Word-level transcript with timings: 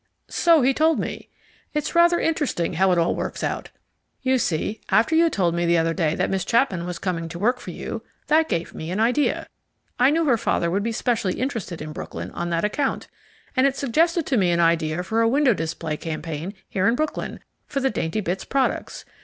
"So 0.29 0.63
he 0.63 0.73
told 0.73 0.97
me. 0.97 1.29
It's 1.75 1.93
rather 1.93 2.19
interesting 2.19 2.73
how 2.73 2.91
it 2.91 2.97
all 2.97 3.13
works 3.13 3.43
out. 3.43 3.69
You 4.23 4.39
see, 4.39 4.81
after 4.89 5.13
you 5.13 5.29
told 5.29 5.53
me 5.53 5.63
the 5.63 5.77
other 5.77 5.93
day 5.93 6.15
that 6.15 6.31
Miss 6.31 6.43
Chapman 6.43 6.87
was 6.87 6.97
coming 6.97 7.29
to 7.29 7.37
work 7.37 7.59
for 7.59 7.69
you, 7.69 8.01
that 8.25 8.49
gave 8.49 8.73
me 8.73 8.89
an 8.89 8.99
idea. 8.99 9.47
I 9.99 10.09
knew 10.09 10.25
her 10.25 10.39
father 10.39 10.71
would 10.71 10.81
be 10.81 10.91
specially 10.91 11.35
interested 11.35 11.83
in 11.83 11.93
Brooklyn, 11.93 12.31
on 12.31 12.49
that 12.49 12.65
account, 12.65 13.09
and 13.55 13.67
it 13.67 13.77
suggested 13.77 14.25
to 14.25 14.37
me 14.37 14.49
an 14.49 14.59
idea 14.59 15.03
for 15.03 15.21
a 15.21 15.29
window 15.29 15.53
display 15.53 15.97
campaign 15.97 16.55
here 16.67 16.87
in 16.87 16.95
Brooklyn 16.95 17.39
for 17.67 17.79
the 17.79 17.91
Daintybits 17.91 18.49
Products. 18.49 19.05